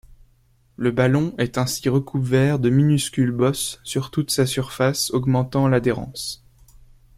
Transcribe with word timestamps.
Le 0.77 0.89
ballon 0.89 1.35
est 1.37 1.59
ainsi 1.59 1.87
recouvert 1.87 2.57
de 2.57 2.71
minuscules 2.71 3.29
bosses 3.31 3.79
sur 3.83 4.09
toute 4.09 4.31
sa 4.31 4.47
surface 4.47 5.11
augmentant 5.11 5.67
l'adhérence. 5.67 6.43